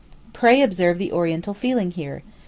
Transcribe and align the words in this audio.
(Pray 0.33 0.63
observe 0.63 0.97
the 0.97 1.11
Oriental 1.11 1.53
feeling 1.53 1.91
here. 1.91 2.23